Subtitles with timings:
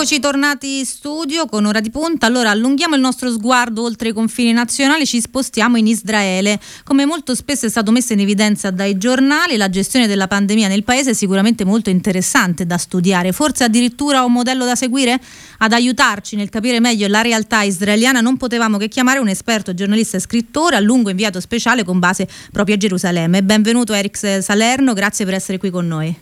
[0.00, 2.24] Eccoci tornati in studio con ora di punta.
[2.24, 6.58] Allora allunghiamo il nostro sguardo oltre i confini nazionali, ci spostiamo in Israele.
[6.84, 10.84] Come molto spesso è stato messo in evidenza dai giornali, la gestione della pandemia nel
[10.84, 15.20] paese è sicuramente molto interessante da studiare, forse addirittura un modello da seguire?
[15.58, 20.16] Ad aiutarci nel capire meglio la realtà israeliana non potevamo che chiamare un esperto giornalista
[20.16, 23.42] e scrittore a lungo inviato speciale con base proprio a Gerusalemme.
[23.42, 26.18] Benvenuto Eric Salerno, grazie per essere qui con noi.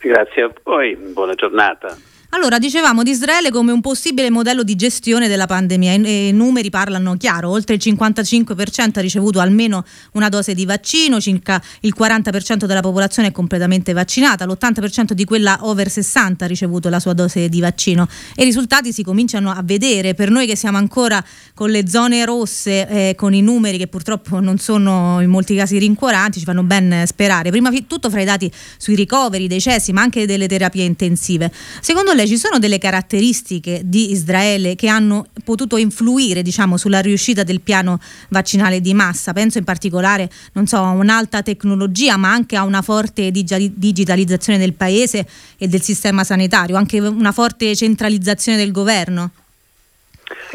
[0.00, 2.12] Grazie a voi, buona giornata.
[2.34, 5.92] Allora, dicevamo di Israele come un possibile modello di gestione della pandemia.
[5.92, 9.84] I, numeri parlano chiaro: oltre il 55% ha ricevuto almeno
[10.14, 15.58] una dose di vaccino, circa il 40% della popolazione è completamente vaccinata, l'80% di quella
[15.60, 18.08] over 60 ha ricevuto la sua dose di vaccino.
[18.34, 20.14] E i risultati si cominciano a vedere.
[20.14, 21.24] Per noi che siamo ancora
[21.54, 25.78] con le zone rosse, eh, con i numeri che purtroppo non sono in molti casi
[25.78, 27.50] rincuoranti, ci fanno ben sperare.
[27.50, 31.52] Prima di tutto fra i dati sui ricoveri, dei cessi, ma anche delle terapie intensive.
[31.80, 37.42] Secondo lei ci sono delle caratteristiche di Israele che hanno potuto influire diciamo, sulla riuscita
[37.42, 39.32] del piano vaccinale di massa?
[39.32, 40.30] Penso in particolare
[40.64, 45.26] so, a un'alta tecnologia, ma anche a una forte digitalizzazione del paese
[45.58, 49.30] e del sistema sanitario, anche una forte centralizzazione del governo.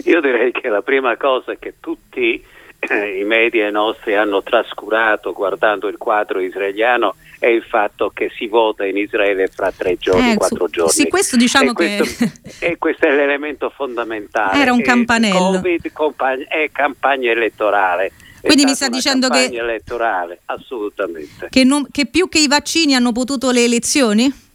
[0.06, 2.44] Io direi che la prima cosa che tutti
[2.80, 8.48] eh, i media nostri hanno trascurato guardando il quadro israeliano è il fatto che si
[8.48, 10.92] vota in Israele fra tre giorni, eh, quattro su, giorni.
[10.92, 12.32] Sì, questo diciamo e questo, che...
[12.72, 14.62] e questo è l'elemento fondamentale.
[14.62, 15.62] Era un campanello.
[15.62, 18.12] Covid compagn- è campagna elettorale.
[18.42, 19.50] Quindi mi sta dicendo che...
[19.52, 21.48] elettorale, assolutamente.
[21.50, 24.48] Che, non, che più che i vaccini hanno potuto le elezioni?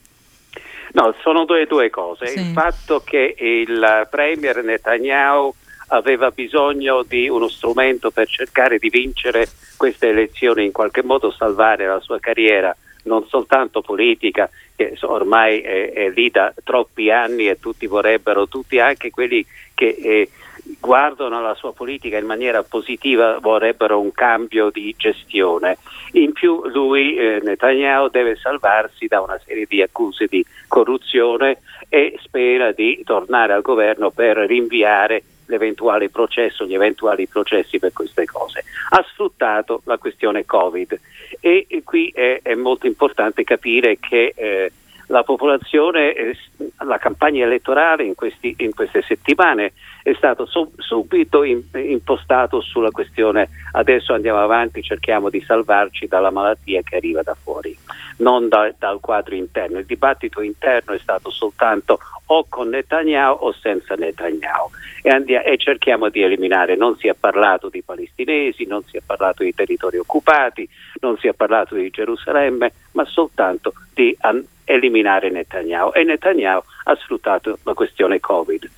[0.93, 2.29] No, sono due, due cose.
[2.29, 2.39] Sì.
[2.39, 5.53] Il fatto che il Premier Netanyahu
[5.89, 11.87] aveva bisogno di uno strumento per cercare di vincere queste elezioni, in qualche modo salvare
[11.87, 17.59] la sua carriera, non soltanto politica, che ormai è, è lì da troppi anni e
[17.59, 19.45] tutti vorrebbero, tutti anche quelli
[19.75, 20.31] che eh,
[20.81, 25.79] guardano la sua politica in maniera positiva vorrebbero un cambio di gestione.
[26.13, 31.59] In più lui, eh, Netanyahu, deve salvarsi da una serie di accuse di corruzione
[31.89, 38.25] e spera di tornare al governo per rinviare l'eventuale processo, gli eventuali processi per queste
[38.25, 38.65] cose.
[38.91, 40.99] Ha sfruttato la questione Covid
[41.41, 44.73] e, e qui è, è, molto importante capire che eh,
[45.09, 46.37] la popolazione, eh,
[46.85, 49.73] la campagna elettorale in, questi, in, queste settimane
[50.05, 56.31] è stato sub, subito in, impostato sulla questione adesso andiamo avanti, cerchiamo di salvarci dalla
[56.31, 57.75] malattia che arriva da fuori,
[58.19, 59.79] non da, dal quadro interno.
[59.79, 64.69] Il dibattito interno è stato soltanto o con Netanyahu o senza Netanyahu
[65.01, 69.01] e, andiamo, e cerchiamo di eliminare, non si è parlato di palestinesi, non si è
[69.05, 70.69] parlato di territori occupati,
[71.01, 76.95] non si è parlato di Gerusalemme, ma soltanto di an- eliminare Netanyahu e Netanyahu ha
[76.97, 78.71] sfruttato la questione Covid.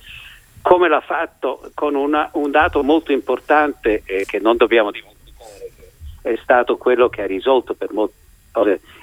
[0.61, 5.71] Come l'ha fatto con una, un dato molto importante eh, che non dobbiamo dimenticare,
[6.21, 8.25] che è stato quello che ha risolto per molti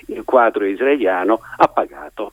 [0.07, 2.33] il quadro israeliano, ha pagato.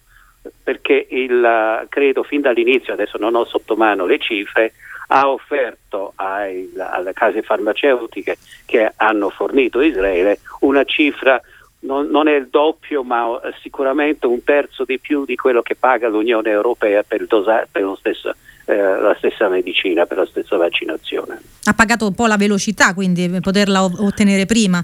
[0.63, 4.73] Perché il, credo fin dall'inizio, adesso non ho sotto mano le cifre,
[5.07, 11.39] ha offerto ai, alle case farmaceutiche che hanno fornito Israele una cifra
[11.81, 16.07] non, non, è il doppio, ma sicuramente un terzo di più di quello che paga
[16.07, 18.33] l'Unione Europea per, dosa- per stesso,
[18.71, 21.41] eh, la stessa medicina, per la stessa vaccinazione.
[21.65, 24.83] Ha pagato un po' la velocità, quindi per poterla ottenere prima?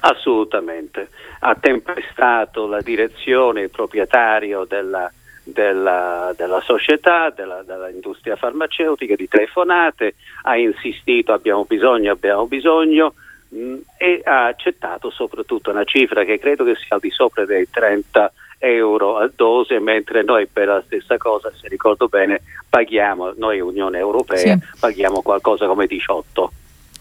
[0.00, 1.08] Assolutamente.
[1.40, 5.10] Ha tempestato la direzione, il proprietario della,
[5.44, 13.14] della, della società, della, dell'industria farmaceutica, di telefonate, ha insistito abbiamo bisogno, abbiamo bisogno
[13.50, 17.44] mh, mm, e ha accettato soprattutto una cifra che credo che sia al di sopra
[17.44, 18.32] dei 30
[18.64, 23.98] euro a dose, mentre noi per la stessa cosa, se ricordo bene, paghiamo, noi Unione
[23.98, 24.78] Europea, sì.
[24.80, 26.52] paghiamo qualcosa come 18.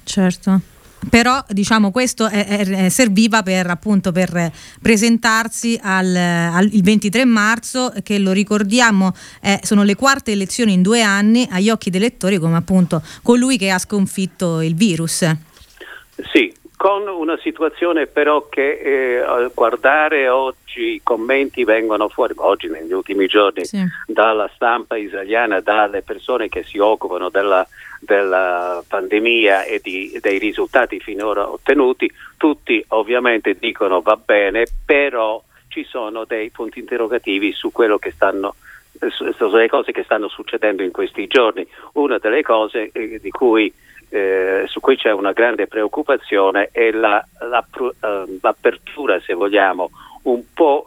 [0.04, 0.62] Certo
[1.10, 4.52] però diciamo questo è, è, serviva per appunto per
[4.82, 10.82] presentarsi al, al, il 23 marzo che lo ricordiamo è, sono le quarte elezioni in
[10.82, 15.30] due anni agli occhi dei lettori come appunto colui che ha sconfitto il virus.
[16.32, 22.92] Sì, con una situazione però che eh, guardare oggi i commenti vengono fuori, oggi negli
[22.92, 23.84] ultimi giorni, sì.
[24.08, 27.66] dalla stampa israeliana, dalle persone che si occupano della,
[28.00, 35.86] della pandemia e di, dei risultati finora ottenuti, tutti ovviamente dicono va bene, però ci
[35.86, 38.56] sono dei punti interrogativi su quello che stanno
[39.10, 41.68] sulle cose che stanno succedendo in questi giorni.
[41.94, 43.74] Una delle cose eh, di cui
[44.14, 49.90] eh, su cui c'è una grande preoccupazione è la, la, uh, l'apertura, se vogliamo,
[50.24, 50.86] un po'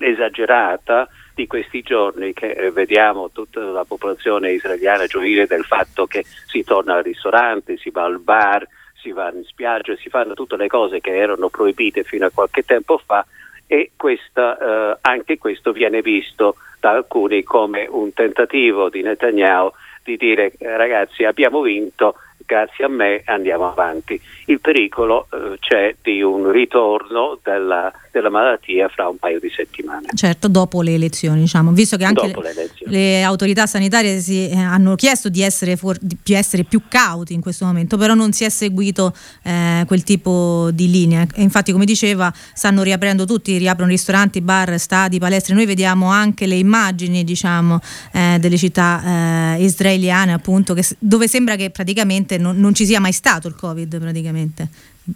[0.00, 6.06] eh, esagerata di questi giorni che eh, vediamo tutta la popolazione israeliana gioire del fatto
[6.06, 10.32] che si torna al ristorante, si va al bar, si va in spiaggia, si fanno
[10.32, 13.26] tutte le cose che erano proibite fino a qualche tempo fa
[13.66, 19.70] e questa, eh, anche questo viene visto da alcuni come un tentativo di Netanyahu
[20.02, 22.14] di dire ragazzi abbiamo vinto,
[22.48, 24.18] grazie a me andiamo avanti.
[24.46, 30.06] Il pericolo eh, c'è di un ritorno della, della, malattia fra un paio di settimane.
[30.14, 34.56] Certo, dopo le elezioni, diciamo, visto che anche le, le, le, autorità sanitarie si, eh,
[34.56, 38.44] hanno chiesto di essere, for, di essere, più cauti in questo momento, però non si
[38.44, 41.26] è seguito eh, quel tipo di linea.
[41.34, 45.54] E infatti, come diceva, stanno riaprendo tutti, riaprono ristoranti, bar, stadi, palestre.
[45.54, 47.80] Noi vediamo anche le immagini, diciamo,
[48.12, 53.00] eh, delle città eh, israeliane, appunto, che, dove sembra che praticamente non, non, ci sia
[53.00, 54.68] mai stato il Covid praticamente,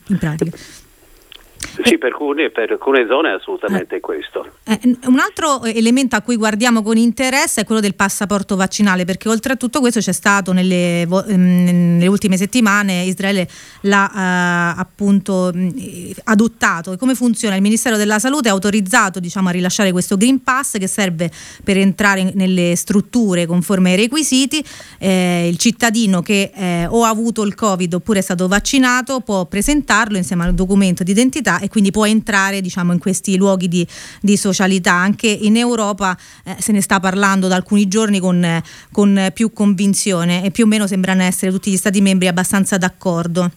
[0.09, 0.57] in pratica.
[1.85, 4.47] Sì, per alcune, per alcune zone è assolutamente eh, questo.
[4.65, 9.29] Eh, un altro elemento a cui guardiamo con interesse è quello del passaporto vaccinale, perché
[9.29, 13.49] oltre a tutto questo c'è stato nelle, ehm, nelle ultime settimane, Israele
[13.83, 15.53] l'ha eh, appunto
[16.25, 16.93] adottato.
[16.93, 17.57] E come funziona?
[17.57, 21.31] Il Ministero della Salute ha autorizzato diciamo, a rilasciare questo Green Pass che serve
[21.65, 24.63] per entrare nelle strutture conforme ai requisiti.
[24.99, 29.47] Eh, il cittadino che eh, o ha avuto il Covid oppure è stato vaccinato può
[29.47, 33.87] presentarlo insieme al documento di identità e quindi può entrare diciamo, in questi luoghi di,
[34.21, 34.93] di socialità.
[34.93, 40.45] Anche in Europa eh, se ne sta parlando da alcuni giorni con, con più convinzione
[40.45, 43.51] e più o meno sembrano essere tutti gli Stati membri abbastanza d'accordo.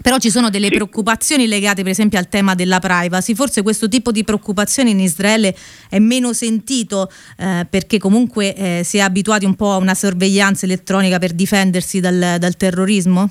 [0.00, 4.12] Però ci sono delle preoccupazioni legate per esempio al tema della privacy, forse questo tipo
[4.12, 5.56] di preoccupazione in Israele
[5.88, 10.66] è meno sentito eh, perché comunque eh, si è abituati un po' a una sorveglianza
[10.66, 13.28] elettronica per difendersi dal, dal terrorismo?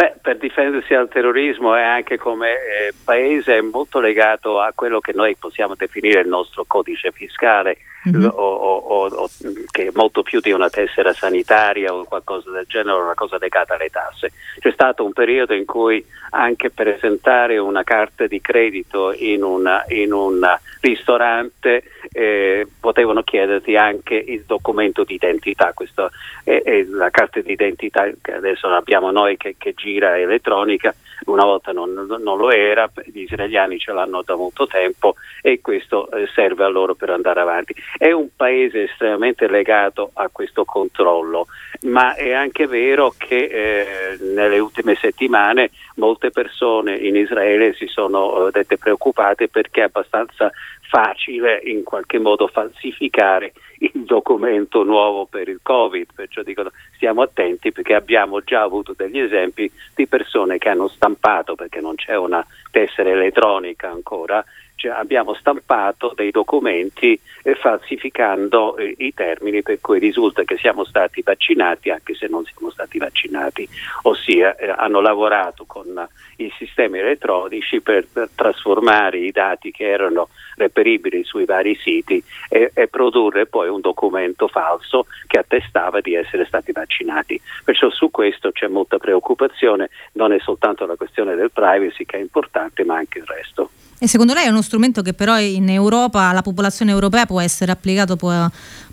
[0.00, 4.98] Beh, per difendersi dal terrorismo e anche come eh, paese è molto legato a quello
[4.98, 7.76] che noi possiamo definire il nostro codice fiscale,
[8.08, 8.24] mm-hmm.
[8.24, 9.30] o, o, o,
[9.70, 13.90] che molto più di una tessera sanitaria o qualcosa del genere, una cosa legata alle
[13.90, 14.32] tasse.
[14.58, 20.12] C'è stato un periodo in cui anche presentare una carta di credito in, una, in
[20.12, 20.40] un
[20.80, 21.82] ristorante
[22.12, 26.10] eh, potevano chiederti anche il documento di identità, Questo
[26.44, 30.94] è, è la carta di identità che adesso abbiamo noi che, che gira elettronica,
[31.26, 36.10] una volta non, non, lo era, gli israeliani ce l'hanno da molto tempo e questo
[36.10, 37.74] eh, serve a loro per andare avanti.
[37.96, 41.46] È un paese estremamente legato a questo controllo,
[41.82, 48.46] ma è anche vero che eh, nelle ultime settimane molte persone in Israele si sono
[48.46, 50.50] eh, dette preoccupate perché è abbastanza
[50.90, 57.70] facile in qualche modo falsificare il documento nuovo per il Covid, perciò dicono stiamo attenti
[57.70, 62.44] perché abbiamo già avuto degli esempi di persone che hanno stampato, perché non c'è una
[62.70, 64.44] tessera elettronica ancora,
[64.80, 70.84] cioè abbiamo stampato dei documenti eh, falsificando eh, i termini per cui risulta che siamo
[70.84, 73.68] stati vaccinati anche se non siamo stati vaccinati,
[74.04, 80.30] ossia eh, hanno lavorato con i sistemi elettronici per, per, trasformare i dati che erano
[80.56, 86.46] reperibili sui vari siti e, e produrre poi un documento falso che attestava di essere
[86.46, 87.38] stati vaccinati.
[87.62, 92.20] Perciò su questo c'è molta preoccupazione, non è soltanto la questione del privacy che è
[92.20, 93.68] importante ma anche il resto.
[94.02, 97.72] E secondo lei è uno strumento che però in Europa, alla popolazione europea può essere
[97.72, 98.32] applicato, può,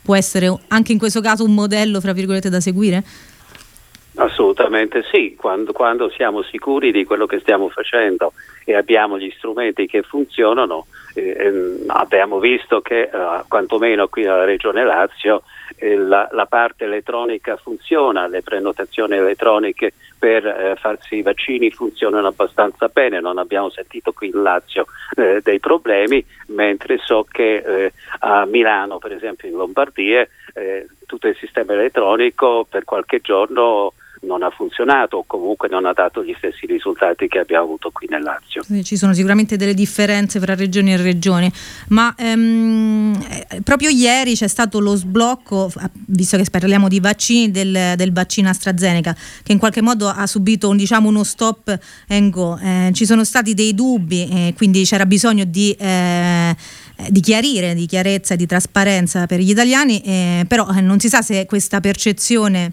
[0.01, 3.03] può essere anche in questo caso un modello, fra virgolette, da seguire?
[4.15, 8.33] Assolutamente sì, quando, quando, siamo sicuri di quello che stiamo facendo
[8.65, 13.09] e abbiamo gli strumenti che funzionano, eh, ehm, abbiamo visto che eh,
[13.47, 15.41] quantomeno qui nella regione Lazio
[15.75, 22.27] eh, la, la, parte elettronica funziona, le prenotazioni elettroniche per eh, farsi i vaccini funzionano
[22.27, 27.93] abbastanza bene, non abbiamo sentito qui in Lazio eh, dei problemi, mentre so che eh,
[28.19, 30.27] a Milano, per esempio in Lombardia,
[31.05, 36.23] tutto il sistema elettronico per qualche giorno non ha funzionato o comunque non ha dato
[36.23, 38.63] gli stessi risultati che abbiamo avuto qui nel Lazio.
[38.83, 41.51] Ci sono sicuramente delle differenze fra regioni e regioni,
[41.89, 43.19] ma ehm,
[43.49, 45.71] eh, proprio ieri c'è stato lo sblocco,
[46.07, 50.73] visto che parliamo di vaccini, del, del vaccino AstraZeneca, che in qualche modo ha subito
[50.73, 52.57] diciamo, uno stop and go.
[52.61, 56.55] Eh, ci sono stati dei dubbi, eh, quindi c'era bisogno di eh,
[57.09, 61.09] di chiarire, di chiarezza e di trasparenza per gli italiani, eh, però eh, non si
[61.09, 62.71] sa se questa percezione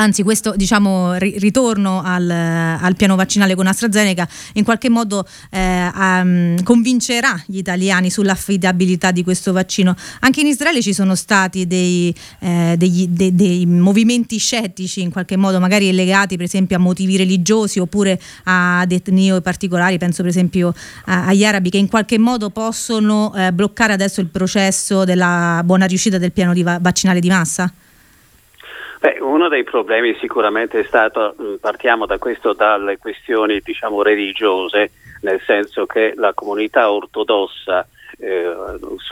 [0.00, 6.62] Anzi, questo diciamo, ritorno al, al, piano vaccinale con AstraZeneca in qualche modo eh, um,
[6.62, 9.94] convincerà gli italiani sull'affidabilità di questo vaccino.
[10.20, 15.36] Anche in Israele ci sono stati dei, eh, degli, de, dei, movimenti scettici, in qualche
[15.36, 20.72] modo magari legati per esempio a motivi religiosi oppure ad etnie particolari, penso per esempio
[21.04, 25.84] a, agli arabi, che in qualche modo possono eh, bloccare adesso il processo della buona
[25.84, 27.70] riuscita del piano di va- vaccinale di massa?
[29.00, 34.90] Beh, uno dei problemi sicuramente è stato, partiamo da questo, dalle questioni diciamo, religiose,
[35.22, 37.88] nel senso che la comunità ortodossa
[38.20, 38.54] eh,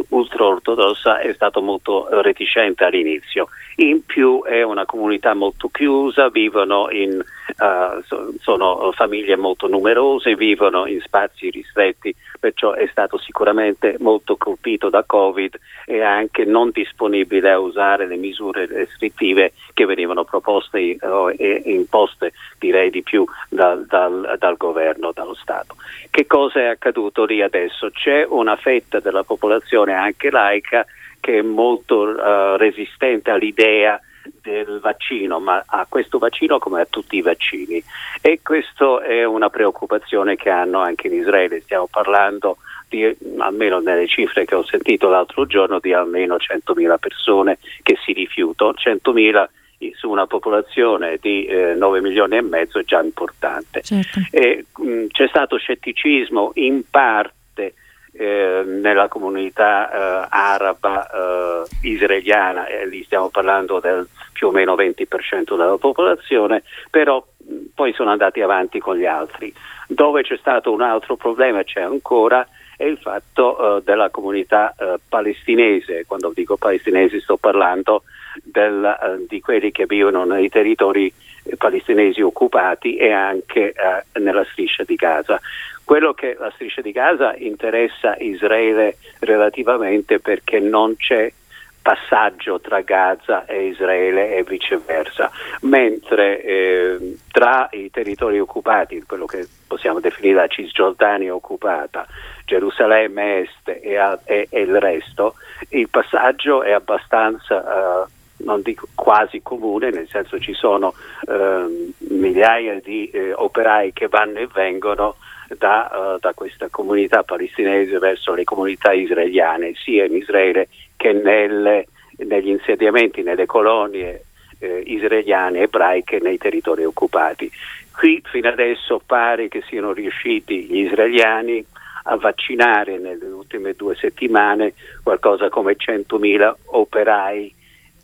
[0.08, 3.48] ultra-ortodossa è stato molto reticente all'inizio.
[3.76, 10.86] In più è una comunità molto chiusa, vivono in, uh, sono famiglie molto numerose, vivono
[10.86, 17.52] in spazi ristretti, perciò è stato sicuramente molto colpito da Covid e anche non disponibile
[17.52, 23.24] a usare le misure restrittive che venivano proposte uh, e imposte, direi di più,
[23.58, 25.74] dal, dal, dal governo, dallo Stato.
[26.08, 27.90] Che cosa è accaduto lì adesso?
[27.90, 30.86] C'è una fetta della popolazione anche laica
[31.18, 34.00] che è molto uh, resistente all'idea
[34.40, 37.82] del vaccino, ma a questo vaccino come a tutti i vaccini.
[38.20, 41.60] E questa è una preoccupazione che hanno anche in Israele.
[41.62, 47.58] Stiamo parlando di, almeno nelle cifre che ho sentito l'altro giorno, di almeno 100.000 persone
[47.82, 48.74] che si rifiutano.
[48.76, 49.48] 100.000
[49.94, 53.82] su una popolazione di eh, 9 milioni e mezzo è già importante.
[53.82, 54.20] Certo.
[54.30, 57.74] E, mh, c'è stato scetticismo in parte
[58.12, 64.74] eh, nella comunità eh, araba eh, israeliana, e lì stiamo parlando del più o meno
[64.74, 69.52] 20% della popolazione, però mh, poi sono andati avanti con gli altri.
[69.86, 74.98] Dove c'è stato un altro problema, c'è ancora, è il fatto eh, della comunità eh,
[75.08, 76.04] palestinese.
[76.06, 78.02] Quando dico palestinesi sto parlando
[78.42, 81.12] del, eh, di quelli che vivono nei territori
[81.56, 85.40] palestinesi occupati e anche eh, nella striscia di Gaza.
[85.84, 91.32] Quello che la striscia di Gaza interessa Israele relativamente perché non c'è
[91.80, 95.30] passaggio tra Gaza e Israele e viceversa,
[95.62, 102.06] mentre eh, tra i territori occupati, quello che possiamo definire la Cisgiordania occupata,
[102.44, 105.36] Gerusalemme Est e, e, e il resto,
[105.70, 110.94] il passaggio è abbastanza uh, non dico quasi comune, nel senso ci sono
[111.26, 115.16] eh, migliaia di eh, operai che vanno e vengono
[115.56, 121.86] da, uh, da, questa comunità palestinese verso le comunità israeliane, sia in Israele che nelle,
[122.18, 124.24] negli insediamenti, nelle colonie
[124.58, 127.50] eh, israeliane ebraiche nei territori occupati.
[127.96, 131.64] Qui fino adesso pare che siano riusciti gli israeliani
[132.04, 137.54] a vaccinare nelle ultime due settimane qualcosa come 100.000 operai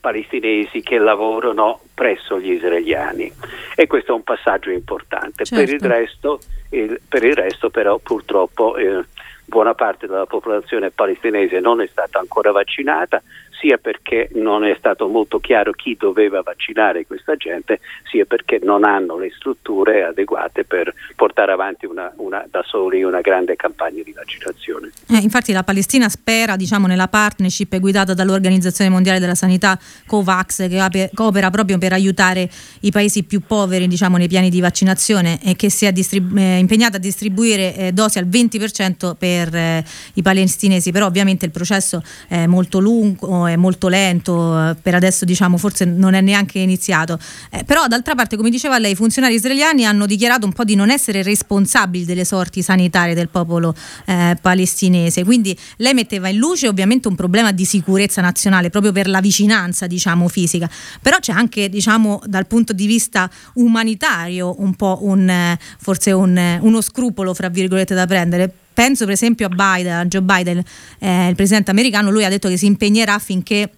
[0.04, 3.32] palestinesi che lavorano presso gli israeliani
[3.74, 5.46] e questo è un passaggio importante.
[5.46, 5.64] Certo.
[5.64, 6.40] Per, il resto,
[6.72, 9.02] il, per, il resto, però purtroppo eh,
[9.46, 13.22] buona parte della popolazione palestinese non è stata ancora vaccinata,
[13.64, 17.80] sia perché non è stato molto chiaro chi doveva vaccinare questa gente,
[18.10, 23.22] sia perché non hanno le strutture adeguate per portare avanti una, una, da soli una
[23.22, 24.90] grande campagna di vaccinazione.
[25.08, 31.10] Eh, infatti la Palestina spera diciamo, nella partnership guidata dall'Organizzazione Mondiale della Sanità COVAX che
[31.16, 35.70] opera proprio per aiutare i paesi più poveri diciamo, nei piani di vaccinazione e che
[35.70, 41.06] sia distribu- eh, impegnata a distribuire eh, dosi al 20% per eh, i palestinesi, però
[41.06, 46.14] ovviamente il processo è molto lungo è molto lento, eh, per adesso diciamo forse non
[46.14, 47.18] è neanche iniziato.
[47.50, 50.74] Eh, però d'altra parte, come diceva lei, i funzionari israeliani hanno dichiarato un po' di
[50.74, 53.74] non essere responsabili delle sorti sanitarie del popolo
[54.06, 55.24] eh, palestinese.
[55.24, 59.86] Quindi lei metteva in luce ovviamente un problema di sicurezza nazionale proprio per la vicinanza,
[59.86, 60.68] diciamo, fisica.
[61.00, 66.80] Però c'è anche, diciamo, dal punto di vista umanitario un po' un forse un, uno
[66.80, 70.62] scrupolo, fra virgolette, da prendere penso per esempio a Biden, Joe Biden,
[70.98, 73.70] eh, il presidente americano, lui ha detto che si impegnerà affinché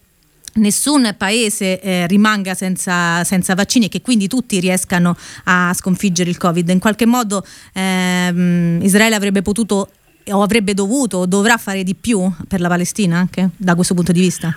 [0.55, 6.39] nessun paese eh, rimanga senza, senza, vaccini e che quindi tutti riescano a sconfiggere il
[6.39, 6.69] Covid.
[6.71, 9.91] In qualche modo ehm, Israele avrebbe potuto
[10.29, 14.13] o avrebbe dovuto o dovrà fare di più per la Palestina anche da questo punto
[14.13, 14.57] di vista?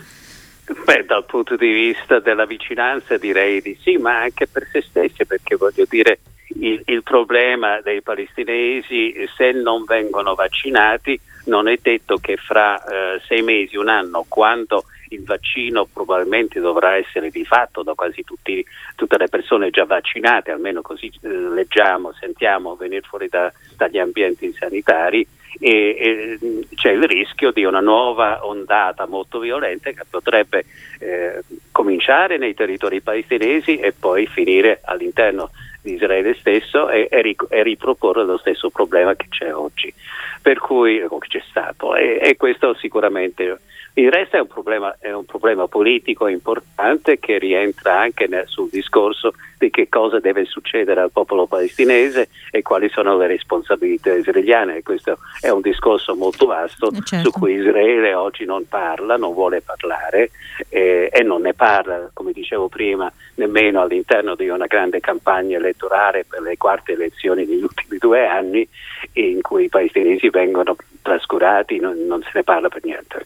[0.85, 5.25] Beh, dal punto di vista della vicinanza direi di sì, ma anche per se stessi,
[5.25, 6.19] perché voglio dire
[6.59, 13.21] il, il, problema dei palestinesi se non vengono vaccinati non è detto che fra eh,
[13.27, 18.63] sei mesi, un anno, quando il vaccino probabilmente dovrà essere di fatto da quasi tutti,
[18.95, 24.53] tutte le persone già vaccinate, almeno così eh, leggiamo, sentiamo venire fuori da, dagli ambienti
[24.53, 25.25] sanitari
[25.60, 30.65] e, e, c'è il rischio di una nuova ondata molto violenta che potrebbe
[31.00, 31.41] eh,
[31.72, 35.51] cominciare nei territori palestinesi e poi finire all'interno
[35.82, 39.94] di Israele stesso e, e, e, riproporre lo stesso problema che c'è oggi,
[40.41, 41.96] per cui che c'è stato.
[41.96, 43.60] E, e questo sicuramente
[44.00, 48.70] il resto è un problema, è un problema politico importante che rientra anche nel, sul
[48.70, 54.77] discorso di che cosa deve succedere al popolo palestinese e quali sono le responsabilità israeliane.
[54.77, 57.29] E questo è un discorso molto vasto eh, certo.
[57.29, 60.32] su cui Israele oggi non parla, non vuole parlare
[60.70, 66.25] eh, e non ne parla, come dicevo prima, nemmeno all'interno di una grande campagna elettorale
[66.25, 68.68] per le quarte elezioni degli ultimi due anni
[69.13, 73.25] in cui i palestinesi vengono trascurati, non, non se ne parla per niente.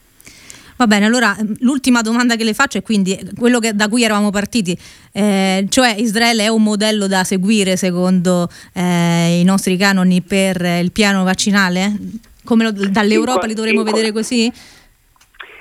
[0.77, 4.03] Va bene, allora mm, l'ultima domanda che le faccio è quindi quello che, da cui
[4.03, 4.77] eravamo partiti,
[5.12, 10.92] eh, cioè Israele è un modello da seguire secondo eh, i nostri canoni per il
[10.92, 11.92] piano vaccinale?
[12.44, 14.51] Come lo, dall'Europa li dovremmo vedere così?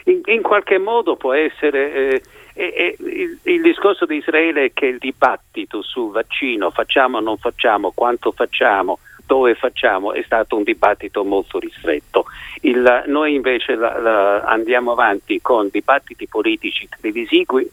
[0.05, 1.93] In, in, qualche modo può essere...
[1.95, 2.23] Eh,
[2.55, 7.39] eh, il, il, discorso di Israele è che il dibattito sul vaccino, facciamo o non
[7.39, 8.99] facciamo, quanto facciamo,
[9.33, 12.27] dove facciamo è stato un dibattito molto ristretto.
[12.61, 17.67] Il, noi invece la, la, andiamo avanti con dibattiti politici televisivi,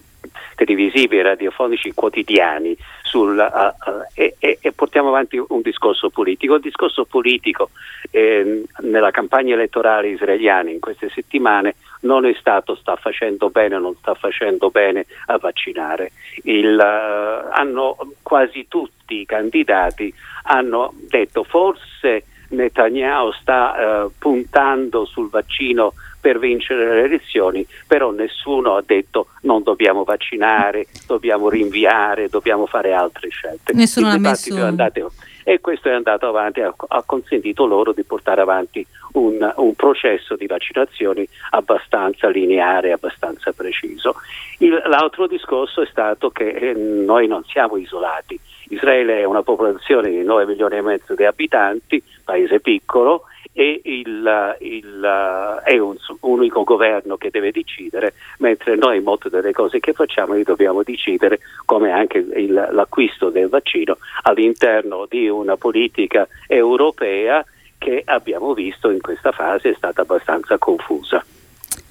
[0.60, 6.56] televisivi e radiofonici quotidiani sul, uh, uh, e, e, e, portiamo avanti un discorso politico.
[6.56, 7.70] Il discorso politico
[8.12, 13.80] eh, nella campagna elettorale israeliana in queste settimane non è stato sta facendo bene o
[13.80, 16.12] non sta facendo bene a vaccinare.
[16.44, 20.14] Il, uh, hanno quasi tutti i candidati
[20.44, 28.76] hanno detto forse Netanyahu sta uh, puntando sul vaccino per vincere le elezioni, però nessuno
[28.76, 33.74] ha detto non dobbiamo vaccinare, dobbiamo rinviare, dobbiamo fare altre scelte.
[33.74, 34.56] Nessuno Il messo...
[34.56, 35.12] è andato,
[35.44, 40.36] e questo è andato avanti, ha, ha consentito loro di portare avanti un, un, processo
[40.36, 44.16] di vaccinazioni abbastanza lineare, abbastanza preciso.
[44.60, 48.40] Il, l'altro discorso è stato che eh, noi non siamo isolati.
[48.70, 54.58] Israele è una popolazione di 9 milioni e mezzo di abitanti, paese piccolo, e il,
[54.60, 60.34] il, è un unico governo che deve decidere, mentre noi molte delle cose che facciamo
[60.34, 67.44] li dobbiamo decidere, come anche il, l'acquisto del vaccino, all'interno di una politica europea
[67.78, 71.24] che abbiamo visto in questa fase è stata abbastanza confusa.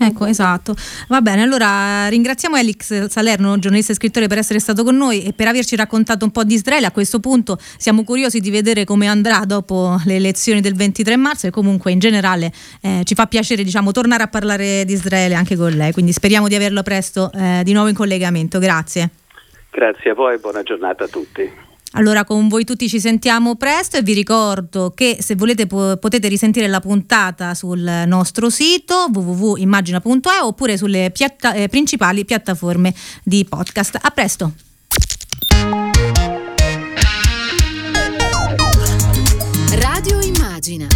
[0.00, 0.76] Ecco, esatto.
[1.08, 5.32] Va bene, allora ringraziamo Elix Salerno, giornalista e scrittore, per essere stato con noi e
[5.32, 6.87] per averci raccontato un po' di Israele.
[6.87, 11.48] A questo punto siamo curiosi di vedere come andrà dopo le elezioni del 23 marzo
[11.48, 15.56] e comunque in generale eh, ci fa piacere diciamo, tornare a parlare di Israele anche
[15.56, 18.61] con lei, quindi speriamo di averlo presto eh, di nuovo in collegamento.
[18.61, 19.11] Grazie.
[19.70, 21.67] Grazie a voi e buona giornata a tutti.
[21.92, 26.29] Allora con voi tutti ci sentiamo presto e vi ricordo che se volete po- potete
[26.29, 33.98] risentire la puntata sul nostro sito www.immagina.e oppure sulle piatta- eh, principali piattaforme di podcast.
[34.01, 34.53] A presto!
[39.72, 40.87] Radio Immagina.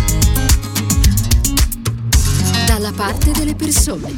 [2.66, 4.12] Dalla parte delle persone.